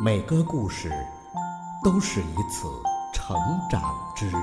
[0.00, 0.92] 每个故事
[1.82, 2.68] 都是一次
[3.12, 3.36] 成
[3.68, 3.82] 长
[4.14, 4.36] 之旅。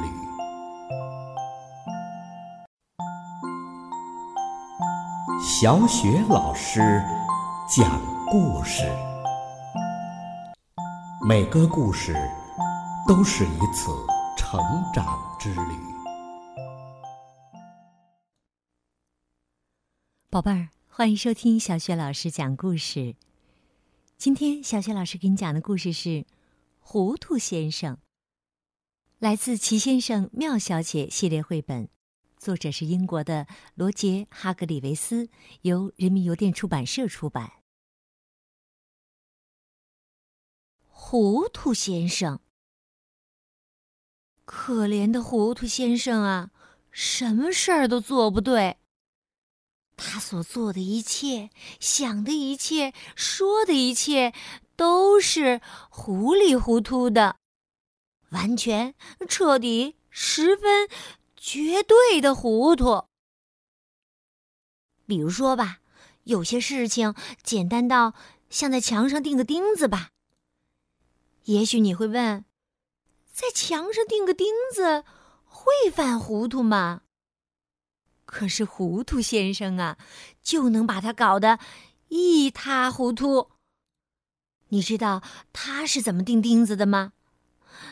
[5.41, 6.81] 小雪老师
[7.69, 8.83] 讲故事，
[11.25, 12.13] 每个故事
[13.07, 13.91] 都是一次
[14.35, 14.59] 成
[14.93, 15.79] 长之旅。
[20.29, 23.15] 宝贝儿，欢迎收听小雪老师讲故事。
[24.17, 26.09] 今天小雪老师给你讲的故事是
[26.79, 27.95] 《糊涂先生》，
[29.19, 31.89] 来自《齐先生妙小姐》系列绘本，
[32.37, 35.29] 作者是英国的罗杰·哈格里维斯，
[35.61, 37.51] 由人民邮电出版社出版。
[40.87, 42.39] 糊涂先生，
[44.45, 46.51] 可怜的糊涂先生啊，
[46.89, 48.77] 什么事儿都做不对。
[49.97, 51.49] 他所做的一切、
[51.79, 54.33] 想的一切、说的一切，
[54.75, 57.37] 都是糊里糊涂的，
[58.29, 58.93] 完全、
[59.27, 60.89] 彻底、十分、
[61.37, 63.05] 绝对的糊涂。
[65.05, 65.79] 比如说吧，
[66.23, 68.13] 有些事情简单到
[68.49, 70.09] 像在墙上钉个钉子吧。
[71.43, 72.43] 也许你会问，
[73.31, 75.05] 在墙上钉个钉子
[75.45, 77.03] 会犯糊涂吗？
[78.25, 79.97] 可是糊涂先生啊，
[80.41, 81.59] 就能把他搞得
[82.09, 83.51] 一塌糊涂。
[84.69, 85.21] 你知道
[85.53, 87.13] 他是怎么钉钉子的吗？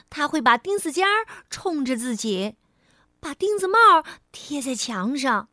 [0.10, 2.56] 他会把钉子尖儿冲着自己，
[3.20, 3.78] 把钉子帽
[4.32, 5.50] 贴在墙上，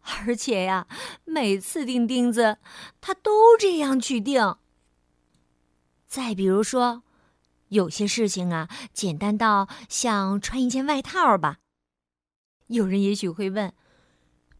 [0.00, 0.86] 而且呀，
[1.24, 2.58] 每次钉钉子，
[3.00, 4.56] 他都这样去钉。
[6.06, 7.02] 再比如说，
[7.68, 11.58] 有些事情啊，简单到像穿一件外套吧。
[12.68, 13.72] 有人也许会问。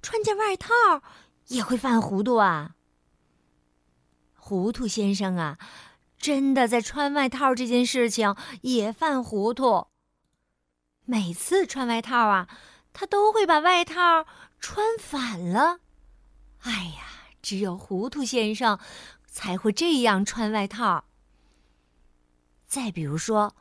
[0.05, 0.69] 穿件外套
[1.47, 2.75] 也会犯糊涂啊！
[4.37, 5.59] 糊涂先生啊，
[6.19, 9.87] 真的在穿外套这件事情也犯糊涂。
[11.07, 12.47] 每次穿外套啊，
[12.93, 14.27] 他都会把外套
[14.61, 15.81] 穿反了。
[16.61, 18.79] 哎呀，只有糊涂先生
[19.27, 21.07] 才会这样穿外套。
[22.67, 23.57] 再比如说，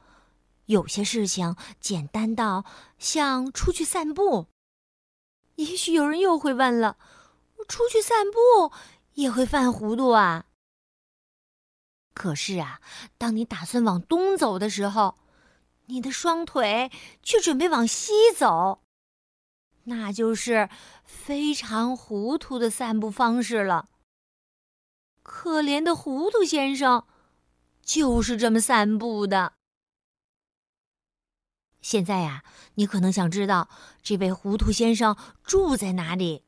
[0.65, 2.65] 有些事情简单到
[2.99, 4.47] 像出去散步。
[5.55, 6.97] 也许有人又会问了：
[7.67, 8.71] 出去散步
[9.13, 10.45] 也会犯糊涂啊？
[12.13, 12.79] 可是啊，
[13.17, 15.17] 当你打算往东走的时候，
[15.85, 16.91] 你的双腿
[17.21, 18.83] 却准备往西走，
[19.85, 20.69] 那就是
[21.03, 23.89] 非常糊涂的散步方式了。
[25.21, 27.05] 可怜的糊涂先生，
[27.81, 29.53] 就是这么散步的。
[31.83, 32.43] 现在呀，
[32.75, 33.69] 你可能想知道
[34.01, 36.43] 这位糊涂先生住在哪里。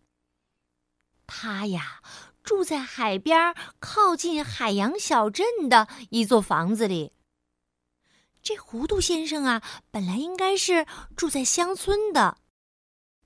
[1.28, 2.02] 他呀，
[2.42, 7.12] 住在海边靠近海洋小镇的一座房子里。
[8.42, 10.88] 这糊涂先生啊，本来应该是
[11.18, 12.38] 住在乡村的，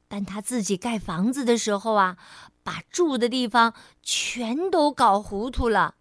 [0.08, 2.18] 但他自己盖房子的时候啊，
[2.64, 5.96] 把住的地方全都搞糊涂了。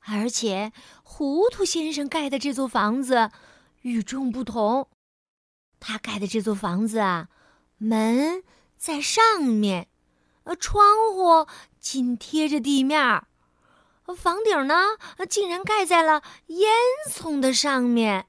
[0.00, 0.72] 而且，
[1.02, 3.30] 糊涂先生盖的这座房子。
[3.82, 4.88] 与众不同，
[5.78, 7.28] 他盖的这座房子啊，
[7.78, 8.42] 门
[8.76, 9.88] 在上面，
[10.44, 11.46] 呃，窗户
[11.78, 13.24] 紧贴着地面，
[14.16, 14.74] 房顶呢，
[15.28, 16.70] 竟然盖在了烟
[17.10, 18.26] 囱的上面。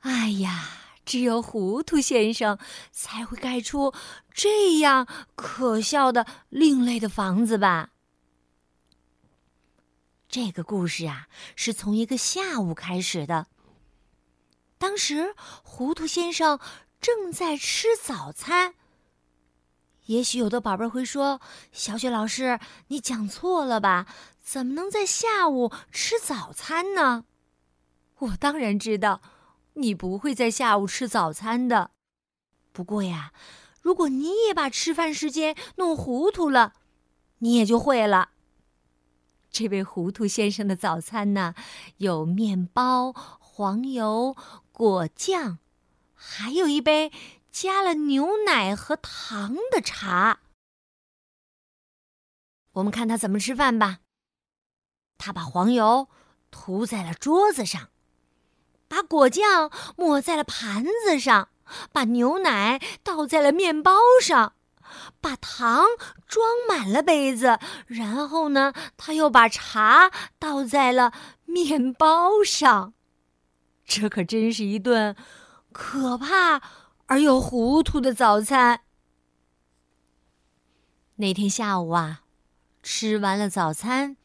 [0.00, 0.68] 哎呀，
[1.04, 2.58] 只有糊涂先生
[2.90, 3.92] 才会盖出
[4.32, 7.90] 这样可笑的另类的房子吧？
[10.28, 13.46] 这个故事啊，是从一个下午开始的。
[14.82, 16.58] 当时，糊涂先生
[17.00, 18.74] 正在吃早餐。
[20.06, 24.08] 也许有的宝贝儿会说：“小雪老师，你讲错了吧？
[24.42, 27.26] 怎么能在下午吃早餐呢？”
[28.18, 29.22] 我当然知道，
[29.74, 31.92] 你不会在下午吃早餐的。
[32.72, 33.32] 不过呀，
[33.80, 36.72] 如果你也把吃饭时间弄糊涂了，
[37.38, 38.30] 你也就会了。
[39.48, 41.54] 这位糊涂先生的早餐呢，
[41.98, 44.34] 有面包、黄油。
[44.82, 45.58] 果酱，
[46.12, 47.12] 还有一杯
[47.52, 50.40] 加了牛奶和糖的茶。
[52.72, 54.00] 我们看他怎么吃饭吧。
[55.18, 56.08] 他把黄油
[56.50, 57.90] 涂在了桌子上，
[58.88, 61.50] 把果酱抹在了盘子上，
[61.92, 64.54] 把牛奶倒在了面包上，
[65.20, 65.84] 把糖
[66.26, 71.12] 装满了杯子，然后呢，他又把茶倒在了
[71.44, 72.94] 面包上。
[73.84, 75.14] 这可真是一顿
[75.72, 76.62] 可怕
[77.06, 78.80] 而又糊涂的早餐。
[81.16, 82.22] 那天下午啊，
[82.82, 84.16] 吃完了早餐，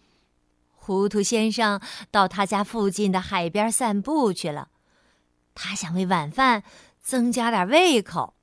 [0.74, 4.70] 糊涂先生到他家附近的海边散步去了，
[5.54, 6.64] 他想为晚饭
[7.02, 8.36] 增加点胃口。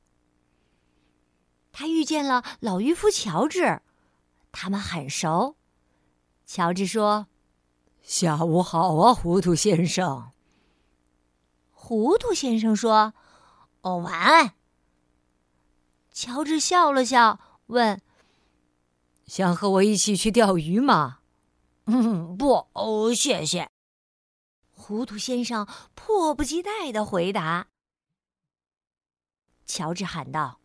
[1.73, 3.81] 他遇见了老渔夫乔治，
[4.53, 5.57] 他们很熟。
[6.47, 7.27] 乔治说
[8.03, 10.31] ：“下午好啊，糊涂先生。”
[11.87, 13.13] 糊涂先生说
[13.83, 14.55] ：“哦，晚安。”
[16.11, 18.01] 乔治笑了笑，问
[19.29, 21.19] ：“想和我一起去钓鱼吗
[21.85, 23.69] ？”“嗯，不，哦，谢谢。”
[24.75, 27.67] 糊涂先生迫不及待的回答。
[29.67, 30.61] 乔治喊道：“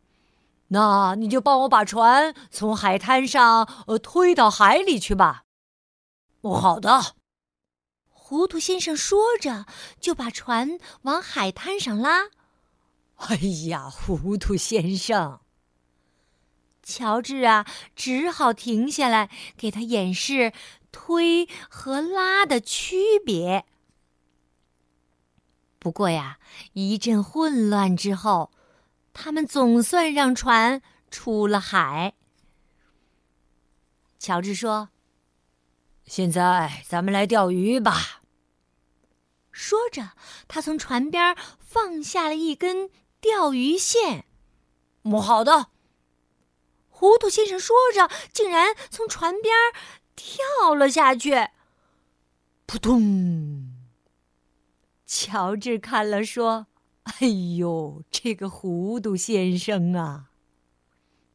[0.72, 5.44] 那你就帮我把船从海滩上呃推到海里去吧。
[6.40, 7.16] ”“哦，好的。”
[8.30, 9.66] 糊涂先生说着，
[10.00, 12.30] 就把船往海滩上拉。
[13.16, 13.36] 哎
[13.70, 15.40] 呀，糊涂先生！
[16.84, 17.66] 乔治啊，
[17.96, 20.54] 只好停下来给他演示
[20.92, 23.66] 推和拉的区别。
[25.80, 26.38] 不过呀，
[26.74, 28.52] 一阵混乱之后，
[29.12, 32.14] 他们总算让船出了海。
[34.20, 34.90] 乔治说
[36.06, 38.18] ：“现在咱们来钓鱼吧。”
[39.60, 40.12] 说着，
[40.48, 42.90] 他从船边放下了一根
[43.20, 44.24] 钓鱼线。
[45.22, 45.68] “好的。”
[46.88, 49.54] 糊涂先生说着，竟然从船边
[50.16, 51.50] 跳了下去。
[52.66, 53.76] 扑通！
[55.06, 56.68] 乔治看了说
[57.20, 57.28] ：“哎
[57.58, 60.30] 呦，这个糊涂先生啊！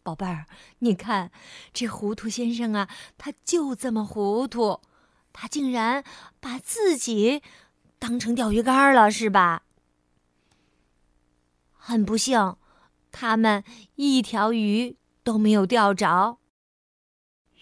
[0.02, 0.46] 宝贝儿，
[0.78, 1.30] 你看
[1.74, 2.88] 这糊涂先生啊，
[3.18, 4.80] 他就这么糊涂，
[5.34, 6.02] 他竟然
[6.40, 7.42] 把自己……”
[8.06, 9.64] 当成钓鱼竿了是吧？
[11.72, 12.58] 很不幸，
[13.10, 13.64] 他们
[13.94, 16.38] 一条鱼都没有钓着。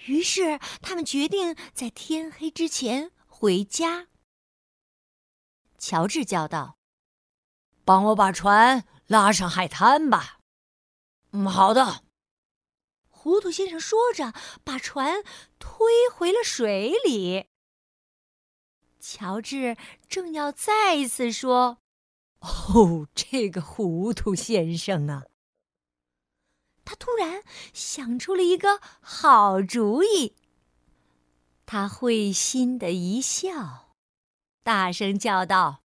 [0.06, 4.08] 于是他们决定在天黑之前回家。
[5.78, 6.76] 乔治叫道
[7.86, 10.40] ：“帮我把船拉上海滩吧。
[11.30, 12.02] ”“嗯，好的。”
[13.08, 14.32] 糊涂先生说着，
[14.64, 15.22] 把船
[15.60, 17.46] 推回了水里。
[19.04, 19.76] 乔治
[20.08, 21.78] 正要再一次说
[22.38, 25.24] ：“哦，这个糊涂先生啊！”
[26.86, 27.42] 他突然
[27.74, 30.36] 想出了一个好主意。
[31.66, 33.96] 他会心的一笑，
[34.62, 35.82] 大声叫道：“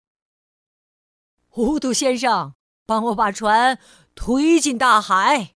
[1.49, 2.53] 糊涂先生，
[2.85, 3.79] 帮我把船
[4.13, 5.55] 推进大海！”“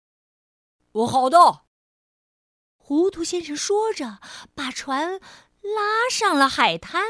[0.93, 1.65] 我好的。”
[2.77, 4.19] 糊涂先生说着，
[4.55, 5.19] 把船
[5.61, 7.03] 拉上了海滩。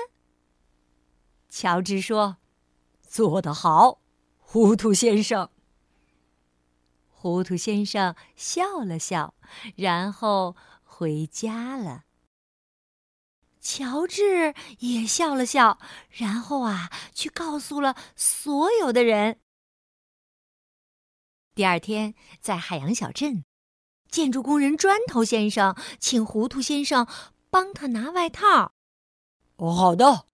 [1.50, 2.38] 乔治说
[3.02, 4.00] ：“做得好，
[4.38, 5.50] 糊涂先生。”
[7.12, 9.34] 糊涂先生笑了笑，
[9.76, 12.06] 然后回家了。
[13.60, 15.80] 乔治也笑了笑，
[16.10, 19.42] 然后啊，去告诉了所有的人。
[21.54, 23.44] 第二天，在海洋小镇，
[24.10, 27.06] 建筑工人砖头先生请糊涂先生
[27.50, 28.72] 帮他拿外套。
[29.58, 30.29] 哦，好的。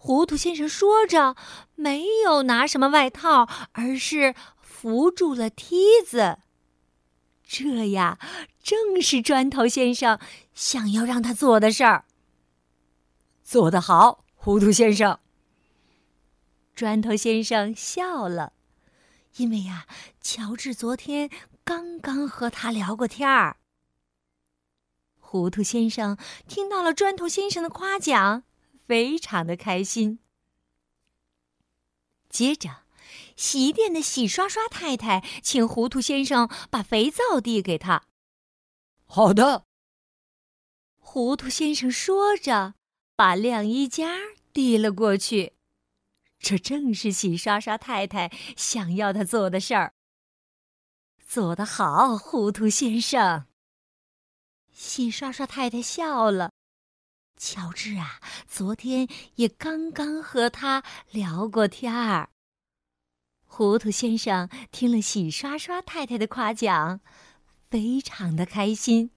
[0.00, 1.34] 糊涂先生说着，
[1.74, 6.38] 没有拿什么外套，而是扶住了梯子。
[7.42, 8.16] 这呀，
[8.62, 10.20] 正是砖头先生
[10.54, 12.04] 想要让他做的事儿。
[13.42, 15.18] 做得好，糊涂先生。
[16.76, 18.52] 砖头先生笑了，
[19.36, 19.86] 因为呀，
[20.20, 21.28] 乔治昨天
[21.64, 23.56] 刚刚和他聊过天儿。
[25.18, 28.44] 糊涂先生听到了砖头先生的夸奖。
[28.88, 30.18] 非常的开心。
[32.30, 32.84] 接着，
[33.36, 38.06] 洗衣店的洗刷刷太太请糊涂先生把肥皂递给他。
[39.04, 39.66] 好的。
[40.96, 42.74] 糊涂先生说着，
[43.14, 44.16] 把晾衣夹
[44.54, 45.54] 递了过去。
[46.38, 49.92] 这正是洗刷刷太太想要他做的事儿。
[51.26, 53.46] 做得好，糊涂先生。
[54.72, 56.52] 洗刷刷太太笑了。
[57.38, 62.30] 乔治啊，昨天也刚刚和他聊过天儿。
[63.46, 67.00] 糊涂先生听了洗刷刷太太的夸奖，
[67.70, 69.10] 非常的开心。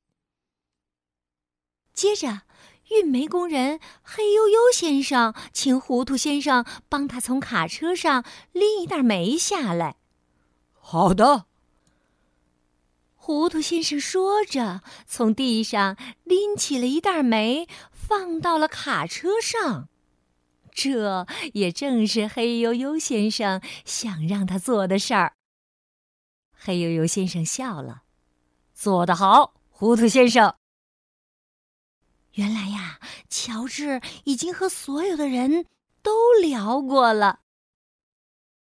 [1.94, 2.44] 接着，
[2.90, 8.24] 运煤工人黑悠悠先生请糊涂先生帮他从卡车上
[8.54, 9.98] 拎一袋煤下来。
[10.74, 11.48] 好的。
[13.16, 17.68] 糊涂先生说着，从地上拎起了一袋煤，
[18.12, 19.88] 放到了卡车上。
[20.74, 25.36] 这也正是黑悠悠先生想让他做的事儿。
[26.52, 28.04] 黑悠悠先生笑了
[28.76, 30.56] ：“做得好，糊涂先生。”
[32.36, 33.00] 原来呀，
[33.30, 35.66] 乔治已经和所有的人
[36.02, 37.40] 都聊过了。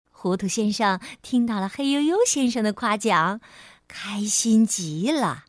[0.09, 3.39] 糊涂先生听到了黑悠悠先生的夸奖，
[3.87, 5.45] 开心极了。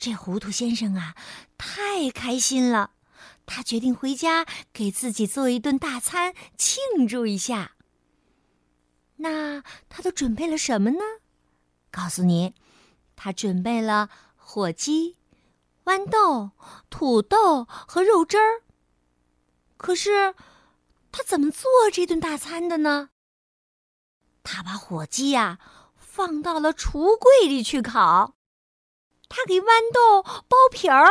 [0.00, 1.14] 这糊涂先生啊，
[1.56, 2.92] 太开心了，
[3.46, 7.72] 他决定回家给自己做一顿大餐庆祝一下。
[9.16, 11.00] 那他都准备了什么呢？
[11.92, 12.54] 告诉你，
[13.14, 15.16] 他准备了火鸡、
[15.84, 16.52] 豌豆、
[16.88, 18.62] 土豆和肉汁儿。
[19.76, 20.34] 可是。
[21.12, 23.10] 他怎么做这顿大餐的呢？
[24.44, 25.58] 他把火鸡呀
[25.96, 28.36] 放到了橱柜里去烤，
[29.30, 31.06] 他给豌豆剥皮儿，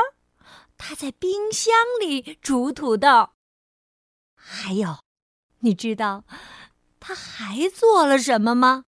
[0.78, 3.30] 他在冰箱里煮土豆。
[4.36, 5.00] 还有，
[5.60, 6.26] 你知道
[7.00, 8.84] 他还做了什么吗？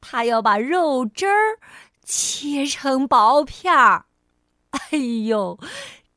[0.00, 1.60] 他要把肉汁儿
[2.04, 4.06] 切成薄片儿。
[4.70, 5.58] 哎呦，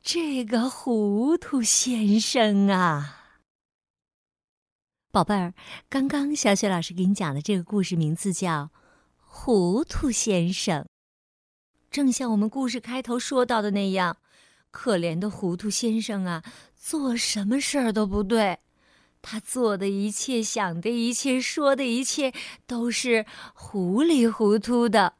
[0.02, 3.14] 这个糊涂先生啊！
[5.12, 5.54] 宝贝儿，
[5.88, 8.64] 刚刚小雪老师给你讲的这个故事名字叫
[9.24, 10.82] 《糊涂先生》。
[11.90, 14.18] 正像我们故事开头说到的那样，
[14.70, 16.42] 可怜的糊涂先生啊，
[16.76, 18.58] 做什么事儿都不对，
[19.22, 22.32] 他做的一切、想的一切、说的一切，
[22.66, 25.14] 都是糊里糊涂的，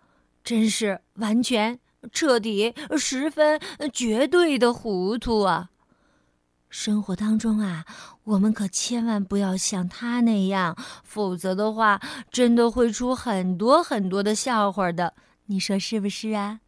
[0.44, 1.78] 真是完全、
[2.12, 3.58] 彻底、十分、
[3.92, 5.70] 绝对的糊涂啊！
[6.68, 7.86] 生活当中啊，
[8.24, 11.98] 我们可千万不要像他那样，否则的话，
[12.30, 15.14] 真的会出很多很多的笑话的。
[15.50, 16.60] 你说是不是啊？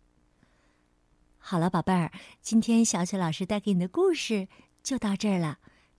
[1.39, 2.11] 好了，宝贝儿，
[2.41, 4.49] 今天小雪老师带给你的故事
[4.83, 5.59] 就到这儿了。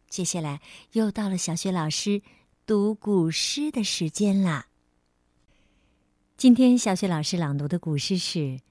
[0.09, 0.61] 接下来
[0.93, 2.21] 又到了小雪老师
[2.65, 4.67] 读古诗的时间啦。
[6.35, 8.39] 今天小雪老师朗读的古诗是《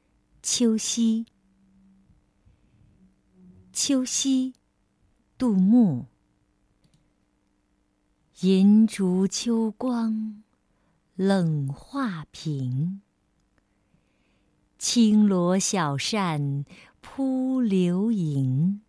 [0.43, 1.25] 秋夕》。
[3.73, 4.55] 秋夕。
[5.38, 6.05] 杜牧：
[8.40, 10.43] 银烛秋光
[11.14, 13.00] 冷画屏，
[14.81, 16.65] 轻罗小扇
[17.03, 18.81] 扑流萤。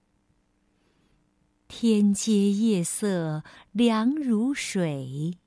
[1.68, 3.44] 天阶夜色
[3.74, 5.38] 凉如水，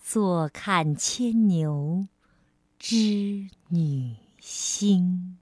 [0.00, 2.06] 坐看牵牛
[2.78, 5.38] 织女星。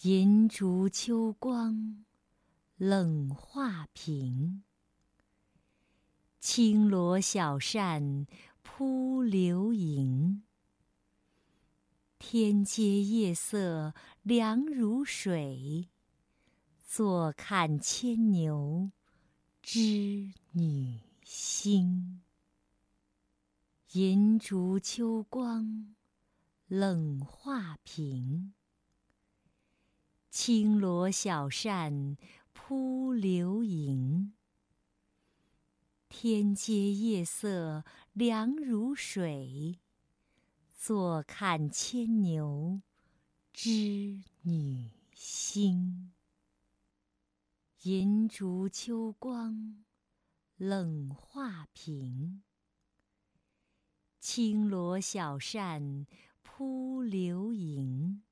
[0.00, 2.06] 银烛秋光。
[2.78, 4.62] 冷画屏，
[6.40, 8.26] 轻罗小扇
[8.62, 10.42] 扑流萤。
[12.18, 15.88] 天阶夜色凉如水，
[16.84, 18.90] 坐看牵牛
[19.62, 22.20] 织女星。
[23.92, 25.94] 银烛秋光
[26.66, 28.52] 冷画屏，
[30.30, 32.16] 轻罗小扇。
[32.60, 34.34] 扑流萤，
[36.10, 37.82] 天阶夜色
[38.12, 39.78] 凉如水，
[40.88, 42.80] 坐看牵牛
[43.52, 46.14] 织女星。
[47.82, 49.84] 银烛秋光
[50.56, 52.42] 冷画屏，
[54.18, 56.06] 轻罗小扇
[56.42, 58.22] 扑流萤。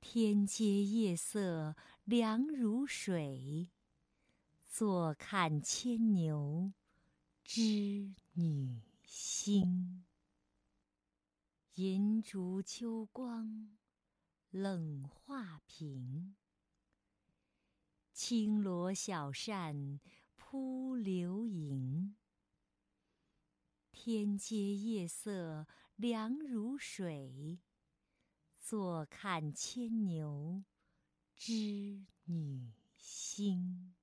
[0.00, 3.70] 天阶夜色凉如水，
[4.66, 6.72] 坐看牵牛
[7.44, 10.04] 织女星。
[11.82, 13.78] 银烛秋光
[14.50, 16.36] 冷画屏，
[18.12, 19.98] 轻罗小扇
[20.36, 22.16] 扑流萤。
[23.90, 27.60] 天阶夜色凉如水。
[28.58, 30.62] 坐看牵牛
[31.34, 33.94] 织女星。